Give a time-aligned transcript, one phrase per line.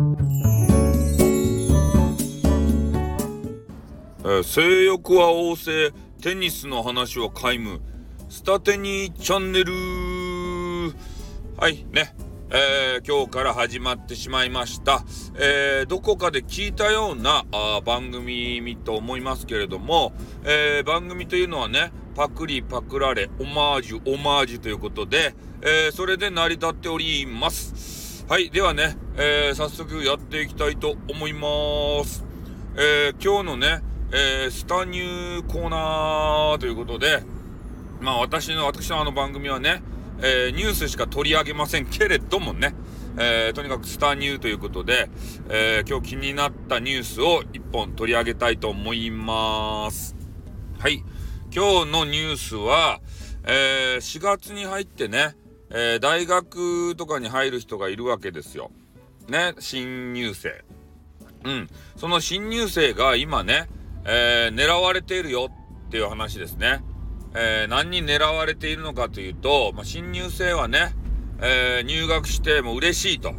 [0.00, 5.92] えー性欲は旺盛
[6.22, 7.80] テニスの話は皆無。
[8.30, 9.72] スタテニチャンネル。
[11.58, 12.14] はいね。
[12.50, 15.04] えー今日から始まってしまいました、
[15.36, 20.12] えーどこかで聞いたようなあ番組と思いますけれども、
[20.44, 27.99] えー番組というのはねパクリパクられオマージュオマージュということで、えーそれで成り立っております。
[28.30, 32.24] はいではね、えー早速やっていきたいと思います
[32.76, 37.24] えー今日のね、えースタニューコーナーということで、
[38.00, 39.82] まあ私の、私のあの番組はね、
[40.20, 42.72] えーニュースしか取り上げませんけれどもね、
[43.18, 45.10] えーとにかくスタニューということで、
[45.48, 50.14] えー今日気になったニュースを一本取り上げたいと思います。
[50.78, 51.02] はい。
[51.52, 53.00] 今日のニュースは、
[53.42, 55.34] えー4月に入ってね、
[55.70, 58.70] えー大学とかに入る人がいるわけですよ。
[59.28, 60.64] ね、新入生。
[61.44, 61.68] うん。
[61.96, 63.68] その新入生が今ね、
[64.04, 65.48] えー狙われているよ
[65.86, 66.82] っていう話ですね。
[67.34, 70.94] えー何に狙われているのかというと、まあ、新入生はね、
[71.40, 73.34] えー入学しても嬉しいと。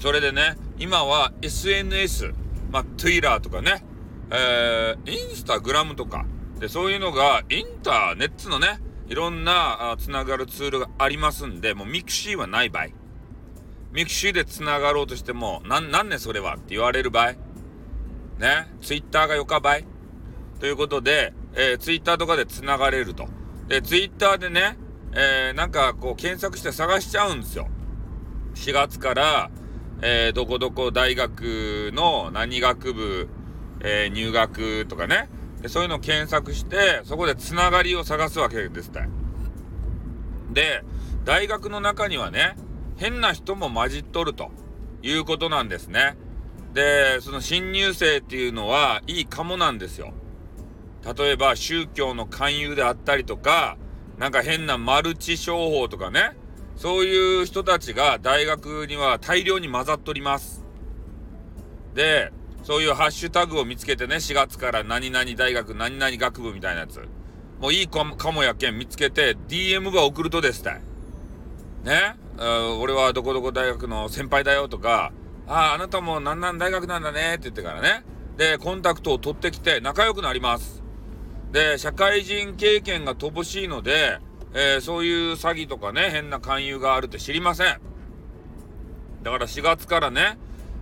[0.00, 2.32] それでね、今は SNS、
[2.70, 3.84] まあ、Twitter とかね、
[4.30, 6.26] えー、インスタグラムとか、
[6.58, 12.86] で、そういうのが、インターネットのね、いろんなつながるツールがありますんで、もうミクシーはない場合。
[13.92, 17.32] ミクシーでつながろうとしても、なん、なんねそれはって言われる場合。
[18.38, 19.86] ね、ツイッターがよかばい。
[20.58, 23.28] ということで、えー、ツイッターとかでつながれると。
[23.68, 24.76] で、ツイッターでね、
[25.12, 27.68] えー、なんかこう検索して探しちゃうんですよ。
[28.54, 29.50] 4月から、
[30.02, 33.28] えー、どこどこ大学の何学部、
[33.80, 35.28] えー入学とかね。
[35.68, 39.00] そういうのを検索して、そこでつながりを探すわけですって。
[40.52, 40.82] で、
[41.24, 42.56] 大学の中にはね、
[42.96, 44.50] 変な人も混じっとると
[45.02, 46.16] いうことなんですね。
[46.74, 50.12] で、その新入生っていうのはいいかもなんですよ。
[51.16, 53.76] 例えば宗教の勧誘であったりとか、
[54.18, 56.36] なんか変なマルチ商法とかね、
[56.76, 60.64] そういう人たちが大学には大量に混ざっとります。
[61.94, 62.32] で、
[62.64, 66.98] そういうハッシュタグを見つけてね、4月から何々大学、何々学部みたいなやつ。
[67.60, 70.82] もういいかもやけん見つけて、DM ば送るとですたい。
[71.84, 72.16] ね、
[72.80, 75.12] 俺はどこどこ大学の先輩だよとか、
[75.46, 78.02] ああ、あなたも何々大学なんだねって言ってからね。
[78.38, 80.82] で、コンタクトを取ってきて仲良くなります。
[81.52, 84.18] で、社会人経験が乏しいので、
[84.54, 87.78] えーそういう詐欺とかね、変な勧誘があるって知りません。
[89.22, 90.38] だから4月からね、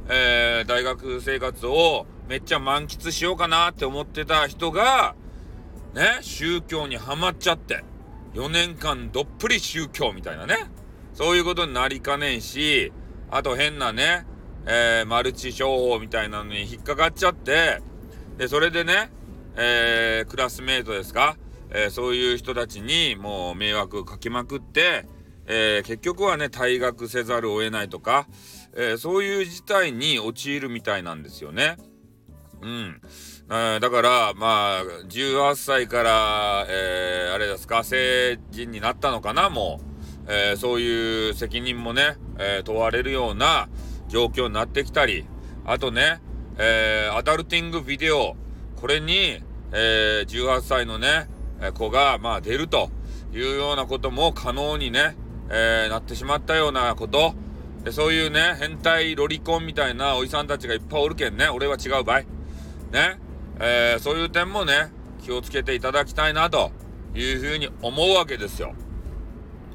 [0.08, 5.14] えー大学生活をめっちゃ満喫しようかなって思ってた人が、
[5.94, 7.84] ね、宗教にはまっちゃって、
[8.34, 10.56] 4年間どっぷり宗教みたいなね、
[11.14, 12.92] そういうことになりかねんし、
[13.30, 14.26] あと変なね、
[14.66, 17.80] えーマルチ商法みたいなのに引っかかっちゃって、
[18.38, 19.10] で、それでね、
[19.56, 21.36] えークラスメートですか、
[21.70, 25.06] えーそういう人たちにもう迷惑かけまくって、
[25.46, 28.26] え結局はね、退学せざるを得ないとか、
[28.74, 31.76] えーそういう事態に陥るみたいなんですよね。
[32.62, 33.00] うん。
[33.48, 40.32] だから、まあ、18歳から、えーあれですか、成人になったのかな、もう。
[40.32, 43.68] えーそういう責任もね、え問われるような
[44.08, 45.26] 状況になってきたり、
[45.64, 46.20] あとね、
[46.58, 48.36] えアダルティングビデオ、
[48.76, 51.28] これに、え18歳のね、
[51.74, 52.90] 子が、まあ、出ると
[53.32, 55.16] いうようなことも可能にね、
[55.50, 57.34] えなってしまったようなこと、
[57.84, 62.20] でそういうね、変態ロリコンみたいなおじさんたちがいっぱいおるけんね、俺は違う場合。
[62.20, 62.26] ね、
[63.58, 66.70] えーそういう点もね、気をつけていただきたいなと
[67.14, 68.74] いうふうに思うわけですよ。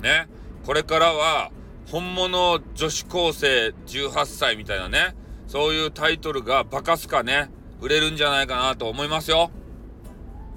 [0.02, 0.28] ね、
[0.66, 1.52] これからは、
[1.88, 5.16] 本物女子高生18歳みたいなね、
[5.48, 7.50] そういうタイトルがバカすかね、
[7.82, 9.52] 売れるんじゃないかなと思いますよ。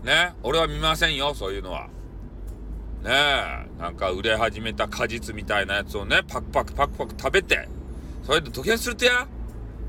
[0.04, 1.88] ね、俺は見ませんよ、そういうのは。
[3.02, 7.68] ねえ、なんか売れ始めた果実みたいなやつをね、パクパクパクパク食べて、
[8.22, 9.26] それで時計するとや、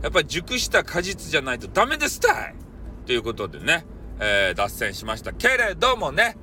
[0.02, 2.56] やっぱり熟した果実じゃないとダメですたい
[3.06, 3.86] ということでね、
[4.20, 6.38] えー脱線しましたけれどもね、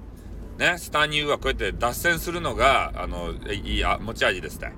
[0.59, 4.73] ね、スタニューはこうやって脱線するのが、あの、いいあ持ち味ですたい。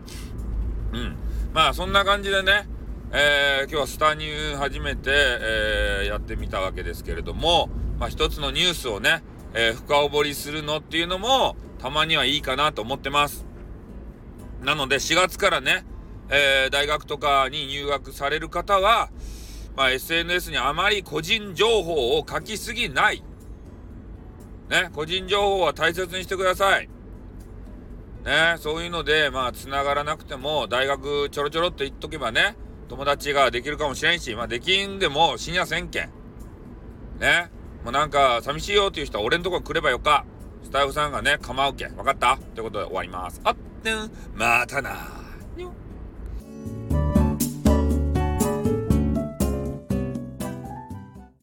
[0.93, 1.17] うん。
[1.53, 2.69] まあそんな感じでね、
[3.12, 7.69] えー今日はスタニュー初めて、えーやってみたわけですけれども、
[7.99, 9.23] まあ一つのニュースをね、
[9.55, 13.47] えー深掘りするのっていうのも、たまにはいいかなと思ってます。
[14.62, 15.85] なので4月からね、
[16.29, 19.09] えー大学とかに入学される方は、
[19.77, 23.23] まあ SNS にあまり個人情報を書きすぎない。
[24.69, 26.88] ね、個人情報は大切にしてください。
[28.25, 32.55] ね、そういうので、まあ、つながらなくても、大学ちょろちょろっと言っとけばね、
[32.88, 36.11] 友達ができるかもしれんし、まあできんでも深夜せんけん。
[37.19, 37.50] ね。
[37.82, 40.27] もうなんか寂しいよっていう人は俺んとこ来ればよか。
[40.62, 41.87] スタッフさんがね、構うけ。
[41.87, 42.35] わかった？
[42.35, 43.41] ってことで終わります。
[43.45, 44.91] あってん、またな